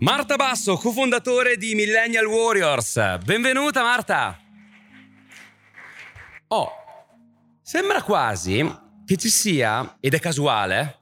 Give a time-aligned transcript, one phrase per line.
[0.00, 3.16] Marta Basso, cofondatore di Millennial Warriors.
[3.24, 4.38] Benvenuta Marta.
[6.48, 6.70] Oh,
[7.62, 8.62] sembra quasi
[9.06, 10.98] che ci sia, ed è casuale,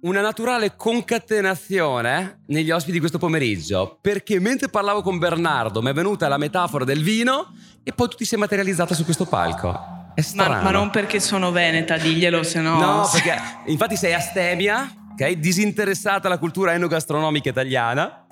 [0.00, 5.94] una naturale concatenazione negli ospiti di questo pomeriggio, perché mentre parlavo con Bernardo mi è
[5.94, 10.12] venuta la metafora del vino e poi tu ti sei materializzata su questo palco.
[10.14, 12.78] È ma, ma, non perché sono veneta, diglielo, se no...
[12.78, 15.30] No, perché infatti sei astemia, ok?
[15.32, 18.26] Disinteressata alla cultura enogastronomica italiana.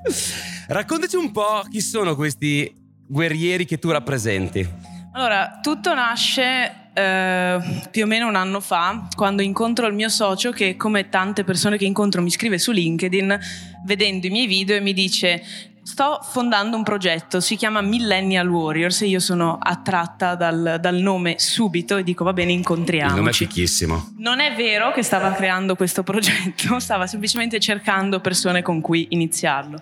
[0.69, 2.71] Raccontaci un po' chi sono questi
[3.07, 4.69] guerrieri che tu rappresenti.
[5.15, 7.59] Allora, tutto nasce eh,
[7.91, 11.79] più o meno un anno fa, quando incontro il mio socio che, come tante persone
[11.79, 13.39] che incontro, mi scrive su LinkedIn
[13.87, 15.43] vedendo i miei video e mi dice
[15.85, 21.35] Sto fondando un progetto, si chiama Millennial Warriors e io sono attratta dal, dal, nome
[21.39, 23.13] subito e dico va bene incontriamoci.
[23.13, 24.13] Il nome è fichissimo.
[24.17, 29.79] Non è vero che stava creando questo progetto, stava semplicemente cercando persone con cui iniziarlo.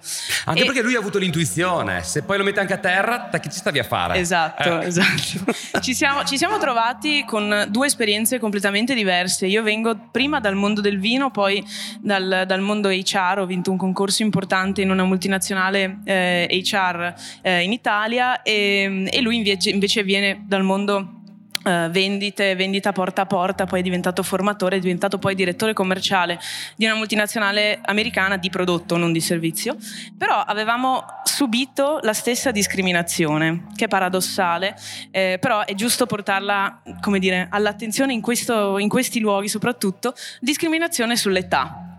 [0.47, 0.65] Anche e...
[0.65, 3.58] perché lui ha avuto l'intuizione, se poi lo mette anche a terra, da che ci
[3.58, 4.19] stavi a fare?
[4.19, 4.86] Esatto, eh.
[4.86, 5.53] esatto.
[5.80, 9.47] ci, siamo, ci siamo trovati con due esperienze completamente diverse.
[9.47, 11.64] Io vengo prima dal mondo del vino, poi
[12.00, 17.62] dal, dal mondo HR, ho vinto un concorso importante in una multinazionale eh, HR eh,
[17.62, 21.21] in Italia e, e lui invece, invece viene dal mondo
[21.65, 26.41] Uh, vendite, vendita porta a porta, poi è diventato formatore, è diventato poi direttore commerciale
[26.75, 29.77] di una multinazionale americana di prodotto, non di servizio.
[30.19, 34.75] Però avevamo subito la stessa discriminazione, che è paradossale,
[35.13, 41.15] eh, però è giusto portarla, come dire, all'attenzione in, questo, in questi luoghi soprattutto, discriminazione
[41.15, 41.98] sull'età.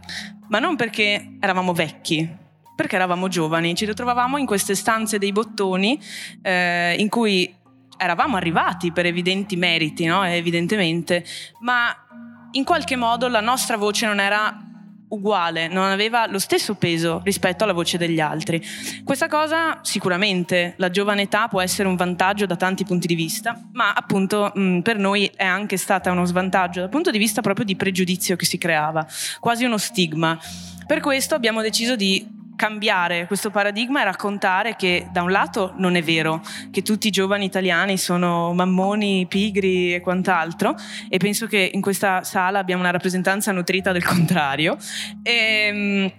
[0.50, 2.42] Ma non perché eravamo vecchi,
[2.76, 6.00] perché eravamo giovani, ci ritrovavamo in queste stanze dei bottoni
[6.42, 7.54] eh, in cui
[7.98, 10.26] eravamo arrivati per evidenti meriti, no?
[10.26, 11.24] evidentemente,
[11.60, 11.96] ma
[12.52, 14.72] in qualche modo la nostra voce non era
[15.14, 18.62] uguale, non aveva lo stesso peso rispetto alla voce degli altri.
[19.04, 23.60] Questa cosa sicuramente la giovane età può essere un vantaggio da tanti punti di vista,
[23.74, 27.66] ma appunto mh, per noi è anche stata uno svantaggio dal punto di vista proprio
[27.66, 29.06] di pregiudizio che si creava,
[29.40, 30.38] quasi uno stigma.
[30.86, 35.96] Per questo abbiamo deciso di cambiare questo paradigma e raccontare che da un lato non
[35.96, 36.42] è vero
[36.72, 40.74] che tutti i giovani italiani sono mammoni, pigri e quant'altro
[41.10, 44.78] e penso che in questa sala abbiamo una rappresentanza nutrita del contrario.
[45.24, 46.12] E, ehm,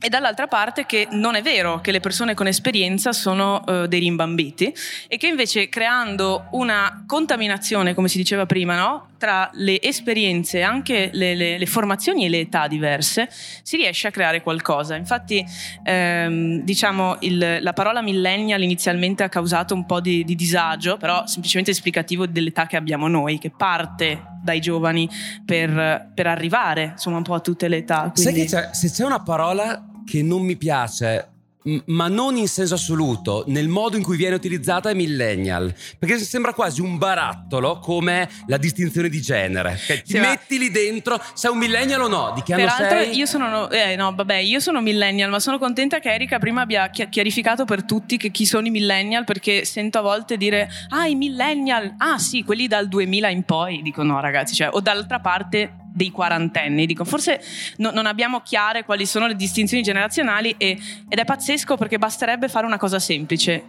[0.00, 4.00] e dall'altra parte che non è vero che le persone con esperienza sono uh, dei
[4.00, 4.74] rimbambiti
[5.06, 9.08] e che invece creando una contaminazione, come si diceva prima, no?
[9.20, 13.28] tra le esperienze, anche le, le, le, formazioni e le età diverse,
[13.62, 14.96] si riesce a creare qualcosa.
[14.96, 15.44] Infatti,
[15.84, 21.26] ehm, diciamo, il, la parola millennial inizialmente ha causato un po' di, di disagio, però
[21.26, 25.06] semplicemente esplicativo dell'età che abbiamo noi, che parte dai giovani
[25.44, 28.10] per, per arrivare insomma un po' a tutte le età.
[28.14, 28.22] Quindi...
[28.22, 31.28] Sai che c'è, se c'è una parola che non mi piace
[31.86, 36.54] ma non in senso assoluto, nel modo in cui viene utilizzata è millennial, perché sembra
[36.54, 39.78] quasi un barattolo come la distinzione di genere.
[39.86, 42.32] Ti sì, metti lì dentro, sei un millennial o no?
[42.34, 43.16] Di che anno Peraltro sei?
[43.16, 46.88] io sono, eh, no, vabbè, io sono millennial, ma sono contenta che Erika prima abbia
[46.88, 51.14] chiarificato per tutti che chi sono i millennial, perché sento a volte dire, ah, i
[51.14, 55.74] millennial, ah sì, quelli dal 2000 in poi, dico no ragazzi, cioè, o dall'altra parte
[55.92, 56.86] dei quarantenni.
[56.86, 57.40] Dico, forse
[57.76, 60.78] no, non abbiamo chiare quali sono le distinzioni generazionali e,
[61.08, 63.64] ed è pazzesco perché basterebbe fare una cosa semplice,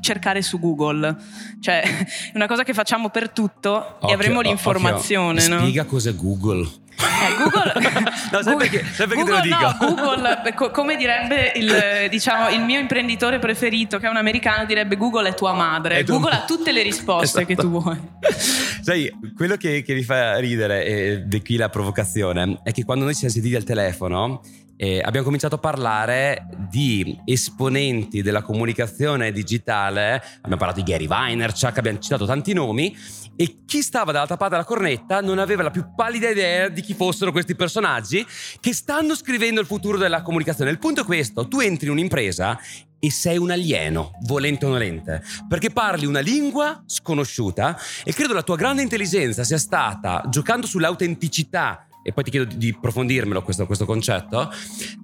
[0.00, 1.16] cercare su Google.
[1.60, 5.40] Cioè, è una cosa che facciamo per tutto occhio, e avremo l'informazione.
[5.40, 5.54] Occhio.
[5.54, 5.60] No?
[5.60, 6.80] Spiega cos'è Google.
[6.94, 7.72] Eh, Google,
[8.30, 9.84] no, sai perché, sai perché Google, te lo dico?
[9.84, 14.66] No, Google, co- come direbbe il, diciamo, il, mio imprenditore preferito, che è un americano,
[14.66, 15.96] direbbe Google è tua madre.
[15.96, 17.46] È Google ha tutte le risposte esatto.
[17.46, 17.98] che tu vuoi.
[18.82, 23.04] Sai, quello che, che mi fa ridere, e di qui la provocazione, è che quando
[23.04, 24.42] noi ci siamo sentiti al telefono,
[24.82, 31.78] eh, abbiamo cominciato a parlare di esponenti della comunicazione digitale, abbiamo parlato di Gary Vaynerchuk,
[31.78, 32.96] abbiamo citato tanti nomi.
[33.36, 36.94] E chi stava dall'altra parte della cornetta non aveva la più pallida idea di chi
[36.94, 38.26] fossero questi personaggi
[38.58, 40.72] che stanno scrivendo il futuro della comunicazione.
[40.72, 42.58] Il punto è questo, tu entri in un'impresa
[42.98, 48.42] e sei un alieno, volente o nolente, perché parli una lingua sconosciuta e credo la
[48.42, 53.84] tua grande intelligenza sia stata, giocando sull'autenticità e poi ti chiedo di approfondirmelo questo, questo,
[53.84, 54.50] concetto,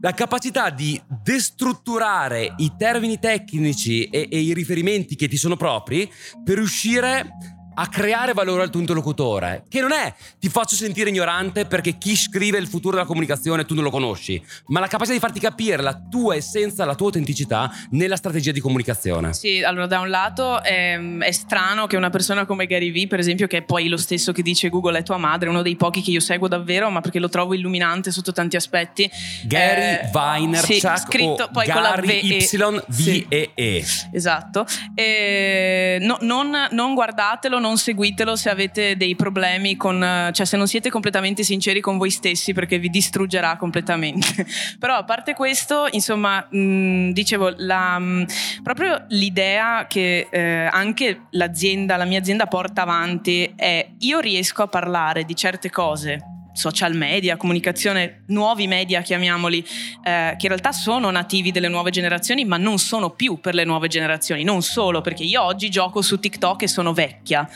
[0.00, 6.10] la capacità di destrutturare i termini tecnici e, e, i riferimenti che ti sono propri
[6.44, 11.64] per riuscire a creare valore al tuo interlocutore, che non è ti faccio sentire ignorante
[11.64, 15.20] perché chi scrive il futuro della comunicazione tu non lo conosci, ma la capacità di
[15.20, 19.32] farti capire la tua essenza, la tua autenticità nella strategia di comunicazione.
[19.32, 23.20] Sì, allora da un lato è, è strano che una persona come Gary Vee, per
[23.20, 26.02] esempio, che è poi lo stesso che dice Google è tua madre, uno dei pochi
[26.02, 29.08] che io seguo davvero, ma perché lo trovo illuminante sotto tanti aspetti.
[29.44, 32.48] Gary eh, Vaynerchuk sì, scritto poi Gary con la V Y
[32.88, 33.84] V E E.
[34.12, 34.66] Esatto.
[34.94, 40.66] E, no, non, non guardatelo, non seguitelo se avete dei problemi con, cioè se non
[40.66, 44.46] siete completamente sinceri con voi stessi perché vi distruggerà completamente.
[44.78, 48.26] Però a parte questo, insomma, mh, dicevo, la, mh,
[48.62, 54.68] proprio l'idea che eh, anche l'azienda, la mia azienda porta avanti è io riesco a
[54.68, 59.58] parlare di certe cose social media, comunicazione, nuovi media chiamiamoli,
[60.02, 63.64] eh, che in realtà sono nativi delle nuove generazioni, ma non sono più per le
[63.64, 64.44] nuove generazioni.
[64.44, 67.48] Non solo, perché io oggi gioco su TikTok e sono vecchia.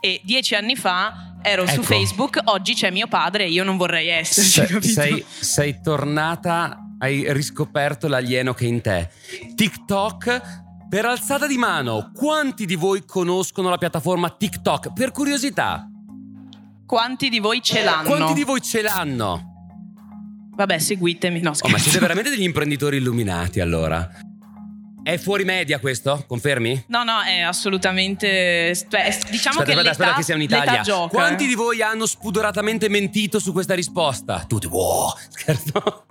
[0.00, 1.74] E dieci anni fa ero ecco.
[1.74, 4.66] su Facebook, oggi c'è mio padre e io non vorrei esserci.
[4.66, 9.08] Se, sei, sei tornata, hai riscoperto l'alieno che è in te.
[9.54, 10.60] TikTok
[10.92, 14.92] per alzata di mano, quanti di voi conoscono la piattaforma TikTok?
[14.92, 15.86] Per curiosità.
[16.92, 18.06] Quanti di voi ce l'hanno?
[18.06, 20.50] Quanti di voi ce l'hanno?
[20.54, 21.40] Vabbè, seguitemi.
[21.40, 24.06] No, oh, ma siete veramente degli imprenditori illuminati allora.
[25.02, 26.22] È fuori media questo?
[26.28, 26.84] Confermi?
[26.88, 28.76] No, no, è assolutamente.
[28.90, 29.88] Cioè, diciamo aspetta, che.
[29.88, 30.82] Aspetta, aspetta, che siamo in Italia.
[30.82, 31.48] Gioca, Quanti eh?
[31.48, 34.44] di voi hanno spudoratamente mentito su questa risposta?
[34.46, 36.04] Tutti, wow, scherzo.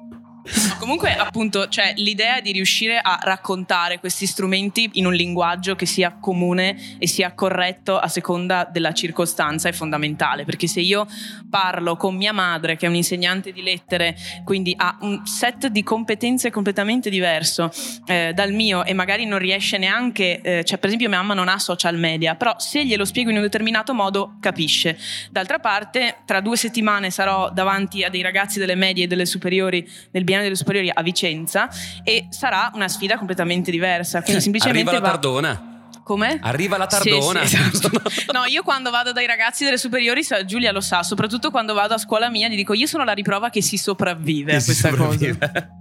[0.79, 6.17] Comunque, appunto, cioè, l'idea di riuscire a raccontare questi strumenti in un linguaggio che sia
[6.19, 10.43] comune e sia corretto a seconda della circostanza è fondamentale.
[10.43, 11.07] Perché se io
[11.49, 16.49] parlo con mia madre, che è un'insegnante di lettere, quindi ha un set di competenze
[16.49, 17.71] completamente diverso
[18.07, 21.47] eh, dal mio e magari non riesce neanche, eh, cioè, per esempio, mia mamma non
[21.47, 24.97] ha social media, però se glielo spiego in un determinato modo capisce.
[25.29, 29.87] D'altra parte, tra due settimane sarò davanti a dei ragazzi delle medie e delle superiori
[30.11, 31.69] nel biennale delle superiori a Vicenza
[32.03, 34.21] e sarà una sfida completamente diversa.
[34.21, 35.65] Quindi semplicemente Arriva la tardona.
[36.03, 36.39] Come?
[36.41, 37.45] Arriva la tardona.
[37.45, 38.01] Sì, sì, esatto.
[38.33, 41.97] no, io quando vado dai ragazzi delle superiori, Giulia lo sa, soprattutto quando vado a
[41.97, 45.37] scuola mia, gli dico io sono la riprova che si sopravvive che a questa sopravvive.
[45.37, 45.79] cosa.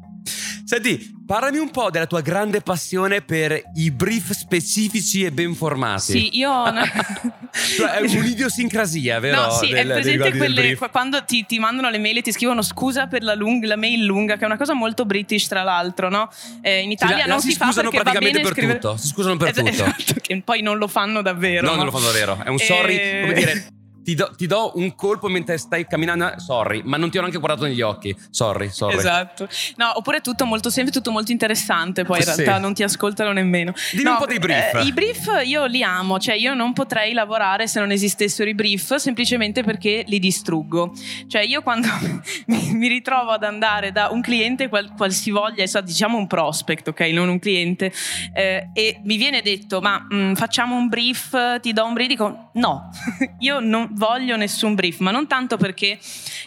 [0.70, 6.12] Senti, parlami un po' della tua grande passione per i brief specifici e ben formati.
[6.12, 6.62] Sì, io.
[7.76, 9.46] cioè, è un'idiosincrasia, vero?
[9.46, 10.76] No, sì, del, è presente quelle.
[10.76, 14.05] Quando ti, ti, mandano le mail e ti scrivono scusa per la, lung- la, mail
[14.05, 16.31] lunga, che è una cosa molto british, tra l'altro, no?
[16.61, 18.78] Eh, in Italia sì, non si, si fa scusano praticamente per scrivere...
[18.78, 18.96] tutto.
[18.96, 19.82] Si scusano per esatto, tutto.
[19.99, 21.62] Esatto, che poi non lo fanno davvero.
[21.62, 21.76] No, no?
[21.78, 22.40] non lo fanno davvero.
[22.44, 23.19] È un sorry, e...
[23.22, 23.72] come dire
[24.10, 26.34] ti do, ti do, un colpo mentre stai camminando.
[26.38, 28.16] Sorry, ma non ti ho neanche guardato negli occhi.
[28.30, 28.96] Sorry, sorry.
[28.96, 29.48] Esatto.
[29.76, 32.04] No, oppure tutto molto semplice, tutto molto interessante.
[32.04, 32.42] Poi in sì.
[32.42, 33.72] realtà non ti ascoltano nemmeno.
[33.92, 34.74] Dimmi no, un po' dei brief.
[34.74, 38.54] Eh, I brief io li amo, cioè io non potrei lavorare se non esistessero i
[38.54, 40.92] brief, semplicemente perché li distruggo.
[41.28, 41.88] Cioè io quando
[42.46, 47.38] mi ritrovo ad andare da un cliente, qual, qualsivoglia, diciamo un prospect, ok, non un
[47.38, 47.92] cliente,
[48.34, 52.08] eh, e mi viene detto, ma mh, mm, facciamo un brief, ti do un brief,
[52.08, 52.90] dico no,
[53.38, 55.99] io non voglio nessun brief, ma non tanto perché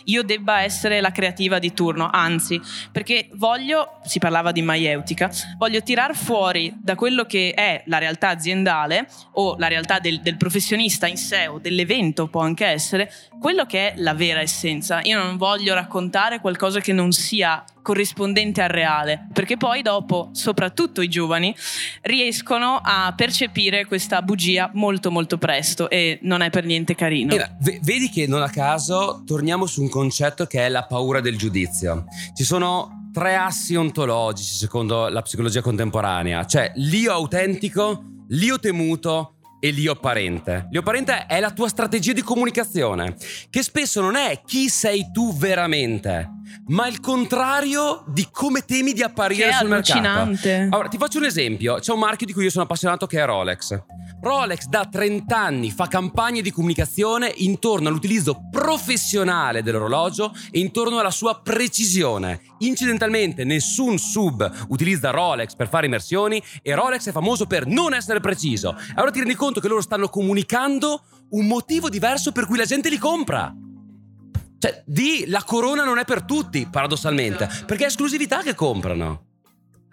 [0.06, 2.60] io debba essere la creativa di turno, anzi,
[2.92, 5.30] perché voglio, si parlava di maieutica,
[5.60, 10.36] voglio tirar fuori da quello che è la realtà aziendale o la realtà del, del
[10.36, 15.02] professionista in sé o dell'evento può anche essere, quello che è la vera essenza.
[15.04, 21.02] Io non voglio raccontare qualcosa che non sia corrispondente al reale, perché poi dopo, soprattutto
[21.02, 21.56] i giovani,
[22.02, 27.36] riescono a percepire questa bugia molto molto presto e non è per niente carino.
[27.36, 31.38] Era, vedi che non a caso torniamo su un concetto che è la paura del
[31.38, 32.06] giudizio.
[32.34, 39.70] Ci sono tre assi ontologici secondo la psicologia contemporanea, cioè l'io autentico, l'io temuto e
[39.70, 40.68] l'io apparente.
[40.72, 43.16] L'io apparente è la tua strategia di comunicazione,
[43.50, 46.30] che spesso non è chi sei tu veramente,
[46.68, 50.50] ma il contrario di come temi di apparire che sul allucinante.
[50.50, 50.76] mercato.
[50.76, 51.76] Allora, ti faccio un esempio.
[51.76, 53.82] C'è un marchio di cui io sono appassionato che è Rolex.
[54.22, 61.12] Rolex da 30 anni fa campagne di comunicazione intorno all'utilizzo professionale dell'orologio e intorno alla
[61.12, 62.42] sua precisione.
[62.60, 68.22] Incidentalmente nessun sub utilizza Rolex per fare immersioni e Rolex è famoso per non essere
[68.22, 68.78] preciso.
[68.96, 72.90] Allora ti rendi conto che loro stanno comunicando un motivo diverso per cui la gente
[72.90, 73.54] li compra.
[74.64, 79.33] Cioè, di la corona non è per tutti, paradossalmente, perché è esclusività che comprano.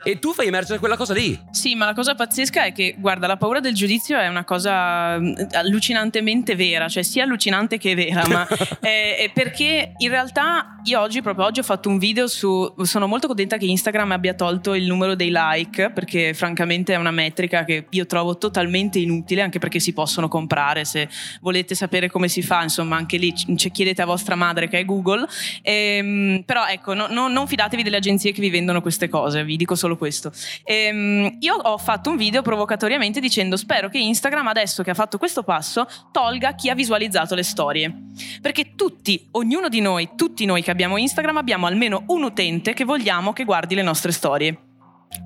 [0.02, 1.38] E tu fai emergere quella cosa lì.
[1.50, 5.18] Sì, ma la cosa pazzesca è che, guarda, la paura del giudizio è una cosa
[5.18, 8.46] mm, allucinantemente vera, cioè sia allucinante che vera, ma
[8.80, 12.72] è, è perché in realtà io oggi, proprio oggi, ho fatto un video su.
[12.82, 17.10] Sono molto contenta che Instagram abbia tolto il numero dei like, perché francamente è una
[17.10, 20.84] metrica che io trovo totalmente inutile, anche perché si possono comprare.
[20.84, 21.08] Se
[21.42, 24.84] volete sapere come si fa, insomma, anche lì c- chiedete a vostra madre che è
[24.84, 25.26] Google.
[25.62, 29.56] Ehm, però ecco, no, no, non fidatevi delle agenzie che vi vendono queste cose, vi
[29.56, 30.32] dico solo questo.
[30.64, 35.18] Ehm, io ho fatto un video provocatoriamente dicendo: Spero che Instagram, adesso che ha fatto
[35.18, 37.94] questo passo, tolga chi ha visualizzato le storie.
[38.40, 42.84] Perché tutti, ognuno di noi, tutti noi che abbiamo Instagram, abbiamo almeno un utente che
[42.84, 44.64] vogliamo che guardi le nostre storie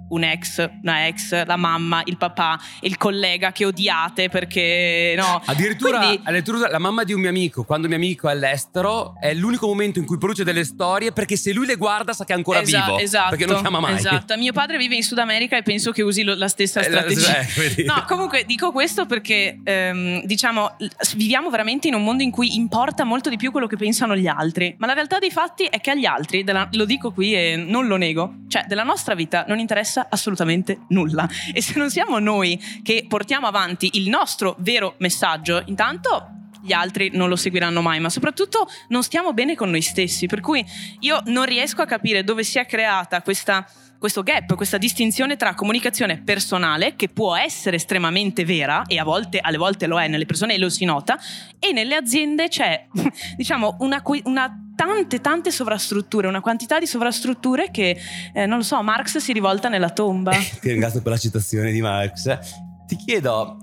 [0.09, 5.43] un ex, una ex, la mamma, il papà, il collega che odiate perché no.
[5.45, 9.33] Addirittura, Quindi, addirittura la mamma di un mio amico, quando mio amico è all'estero, è
[9.35, 12.37] l'unico momento in cui produce delle storie perché se lui le guarda sa che è
[12.37, 12.99] ancora Esa- vivo.
[12.99, 13.95] esatto, perché non chiama mai.
[13.95, 14.37] Esatto.
[14.37, 17.39] Mio padre vive in Sud America e penso che usi lo- la stessa Eh, strategia.
[17.39, 20.77] eh, no, comunque dico questo perché ehm, diciamo
[21.17, 24.27] viviamo veramente in un mondo in cui importa molto di più quello che pensano gli
[24.27, 24.75] altri.
[24.79, 27.87] Ma la realtà dei fatti è che agli altri, della- lo dico qui e non
[27.87, 31.29] lo nego, cioè della nostra vita non interessa assolutamente nulla.
[31.53, 36.29] E se non siamo noi che portiamo avanti il nostro vero messaggio, intanto
[36.65, 40.27] gli altri non lo seguiranno mai, ma soprattutto non stiamo bene con noi stessi.
[40.27, 40.65] Per cui
[41.01, 45.55] io non riesco a capire dove si è creata questa, questo gap, questa distinzione tra
[45.55, 50.25] comunicazione personale, che può essere estremamente vera, e a volte, alle volte lo è nelle
[50.25, 51.19] persone e lo si nota,
[51.59, 52.87] e nelle aziende c'è,
[53.37, 57.97] diciamo, una, una tante, tante sovrastrutture, una quantità di sovrastrutture che,
[58.33, 60.33] eh, non lo so, Marx si rivolta nella tomba.
[60.61, 62.39] Ti ringrazio per la citazione di Marx.
[62.87, 63.59] Ti chiedo,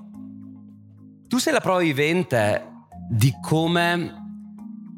[1.27, 2.69] tu sei la prova vivente
[3.09, 4.19] di come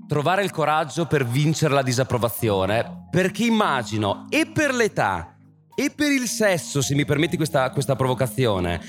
[0.07, 3.07] trovare il coraggio per vincere la disapprovazione?
[3.09, 5.35] Perché immagino, e per l'età,
[5.75, 8.79] e per il sesso, se mi permetti questa, questa provocazione,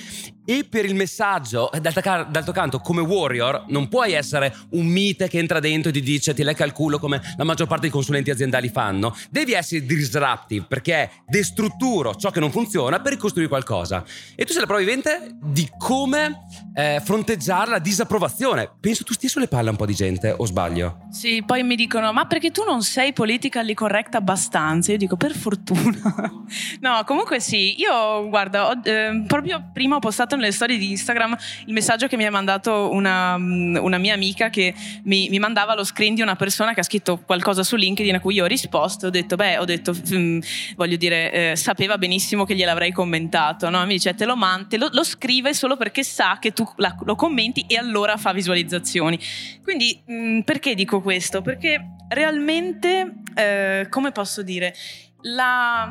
[0.45, 4.87] e per il messaggio, eh, d'altro, ca- d'altro canto, come warrior, non puoi essere un
[4.87, 7.83] mite che entra dentro e ti dice, ti lecca il culo come la maggior parte
[7.83, 9.17] dei consulenti aziendali fanno.
[9.31, 14.05] Devi essere disruptive perché destrutturo ciò che non funziona per ricostruire qualcosa.
[14.35, 18.71] E tu sei la prova vivente di come eh, fronteggiare la disapprovazione.
[18.81, 21.07] Penso tu stia sulle palle un po' di gente, o sbaglio?
[21.11, 24.93] Sì, poi mi dicono, ma perché tu non sei politically correct abbastanza?
[24.93, 26.13] Io dico, per fortuna.
[26.81, 31.37] no, comunque sì, io guarda, ho, eh, proprio prima ho postato nelle storie di Instagram
[31.67, 34.75] il messaggio che mi ha mandato una, mm, una mia amica che
[35.05, 38.21] mi, mi mandava lo screen di una persona che ha scritto qualcosa su LinkedIn a
[38.21, 39.07] cui io ho risposto.
[39.07, 40.41] Ho detto, beh, ho detto, mm,
[40.77, 43.71] voglio dire, eh, sapeva benissimo che gliel'avrei commentato.
[43.71, 43.81] No?
[43.87, 47.15] Mi dice, te lo, man- lo, lo scrive solo perché sa che tu la- lo
[47.15, 49.19] commenti e allora fa visualizzazioni.
[49.63, 51.43] Quindi, mh, perché dico questo?
[51.43, 54.75] Perché realmente, eh, come posso dire,
[55.23, 55.91] la...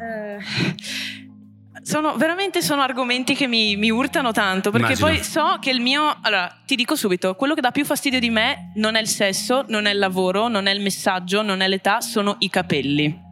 [0.00, 0.38] eh,
[1.82, 5.06] sono, veramente sono argomenti che mi, mi urtano tanto perché Immagino.
[5.08, 8.30] poi so che il mio allora ti dico subito quello che dà più fastidio di
[8.30, 11.68] me non è il sesso non è il lavoro non è il messaggio non è
[11.68, 13.28] l'età sono i capelli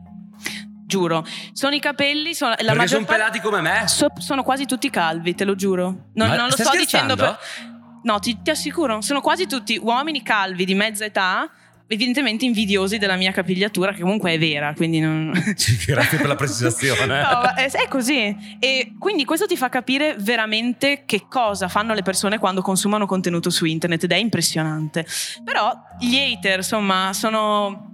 [0.86, 3.84] giuro sono i capelli sono, la Perché sono parte- pelati come me?
[3.86, 6.08] So- sono quasi tutti calvi, te lo giuro.
[6.14, 7.14] Non, non lo sto scherzando?
[7.14, 7.38] dicendo per.
[8.04, 11.50] No, ti, ti assicuro, sono quasi tutti uomini calvi di mezza età,
[11.88, 15.33] evidentemente invidiosi della mia capigliatura, che comunque è vera, quindi non.
[15.87, 17.23] Grazie per la precisazione.
[17.23, 18.57] No, è così.
[18.59, 23.50] E quindi questo ti fa capire veramente che cosa fanno le persone quando consumano contenuto
[23.50, 25.07] su internet ed è impressionante.
[25.42, 27.88] Però gli hater, insomma, sono.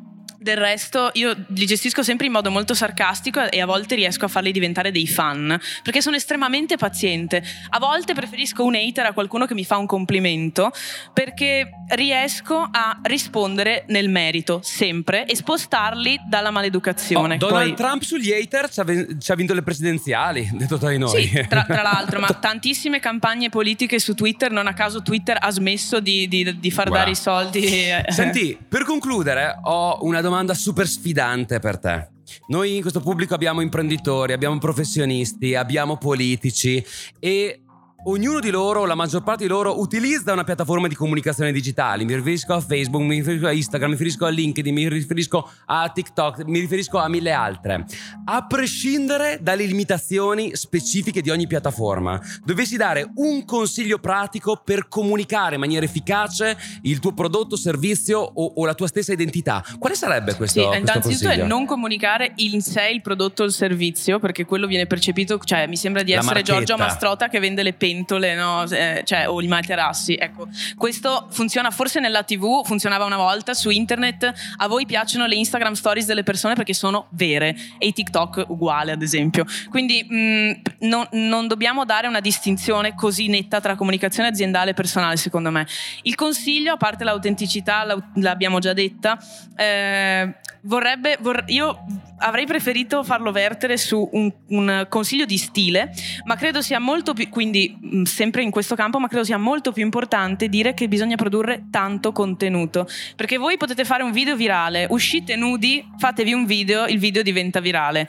[0.45, 4.29] Del resto, io li gestisco sempre in modo molto sarcastico e a volte riesco a
[4.29, 7.43] farli diventare dei fan perché sono estremamente paziente.
[7.71, 10.71] A volte preferisco un hater a qualcuno che mi fa un complimento
[11.15, 17.37] perché riesco a rispondere nel merito sempre e spostarli dalla maleducazione.
[17.37, 20.77] Oh, Donald Poi- Trump sugli hater ci ha, ven- ci ha vinto le presidenziali, detto
[20.77, 21.27] tra di noi.
[21.27, 25.51] Sì, tra, tra l'altro, ma tantissime campagne politiche su Twitter, non a caso Twitter ha
[25.51, 26.99] smesso di, di- di far Guarda.
[26.99, 27.65] dare i soldi.
[27.65, 28.05] eh.
[28.09, 32.09] Senti, per concludere, ho una domanda super sfidante per te.
[32.49, 36.85] Noi in questo pubblico abbiamo imprenditori, abbiamo professionisti, abbiamo politici
[37.19, 37.64] e
[38.05, 42.05] ognuno di loro, la maggior parte di loro, utilizza una piattaforma di comunicazione digitale.
[42.05, 45.89] Mi riferisco a Facebook, mi riferisco a Instagram, mi riferisco a LinkedIn, mi riferisco a
[45.89, 47.85] TikTok, mi riferisco a mille altre.
[48.27, 55.55] A prescindere dalle limitazioni specifiche di ogni piattaforma, dovessi dare un consiglio pratico per comunicare
[55.55, 60.35] in maniera efficace il tuo prodotto, servizio o, o la tua stessa identità, quale sarebbe
[60.35, 61.47] questo, Sì, questo innanzitutto è consiglio?
[61.47, 65.77] non comunicare in sé il prodotto o il servizio, perché quello viene percepito, cioè mi
[65.77, 66.43] sembra di essere.
[66.43, 68.65] Giorgio Mastrota che vende le penne pentole, no?
[68.65, 70.15] eh, cioè, o i materassi.
[70.15, 74.33] Ecco, questo funziona forse nella TV, funzionava una volta, su internet.
[74.57, 78.93] A voi piacciono le Instagram stories delle persone perché sono vere e i TikTok uguale,
[78.93, 79.45] ad esempio.
[79.71, 84.75] Quindi mh, mm, non, non dobbiamo dare una distinzione così netta tra comunicazione aziendale e
[84.75, 85.67] personale, secondo me.
[86.03, 89.19] Il consiglio, a parte l'autenticità, l'abbiamo già detta,
[89.57, 91.85] eh, vorrebbe, vor- io
[92.19, 95.93] avrei preferito farlo vertere su un, un, consiglio di stile,
[96.25, 99.73] ma credo sia molto più, quindi mm, sempre in questo campo, ma credo sia molto
[99.73, 104.87] più importante dire che bisogna produrre tanto contenuto, perché voi potete fare un video virale,
[104.91, 108.09] uscite nudi, fatevi un video, il video diventa virale.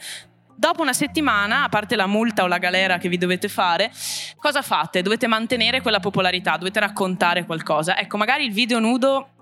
[0.58, 3.92] Dopo una settimana, a parte la multa o la galera che vi dovete fare,
[4.38, 5.02] cosa fate?
[5.02, 7.98] Dovete mantenere quella popolarità, dovete raccontare qualcosa.
[7.98, 9.32] Ecco, magari il video nudo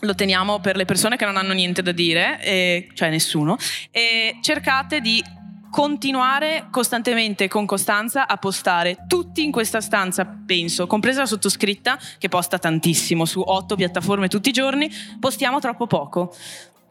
[0.00, 3.56] lo teniamo per le persone che non hanno niente da dire, e, cioè nessuno,
[3.90, 5.22] e cercate di
[5.70, 12.28] continuare costantemente con costanza a postare tutti in questa stanza, penso, compresa la sottoscritta che
[12.28, 14.90] posta tantissimo su otto piattaforme tutti i giorni,
[15.20, 16.34] postiamo troppo poco.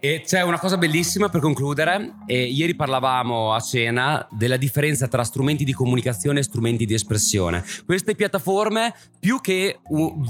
[0.01, 2.15] E c'è una cosa bellissima per concludere.
[2.25, 7.65] E ieri parlavamo a cena della differenza tra strumenti di comunicazione e strumenti di espressione.
[7.85, 9.81] Queste piattaforme, più che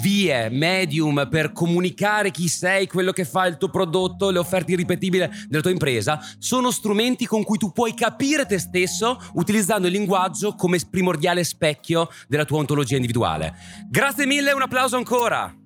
[0.02, 5.30] vie, medium per comunicare chi sei, quello che fa il tuo prodotto, le offerte irripetibili
[5.48, 10.56] della tua impresa, sono strumenti con cui tu puoi capire te stesso utilizzando il linguaggio
[10.56, 13.54] come primordiale specchio della tua ontologia individuale.
[13.88, 15.59] Grazie mille, un applauso ancora.